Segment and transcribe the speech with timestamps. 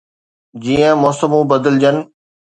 [0.63, 1.95] جيئن موسمون بدلجن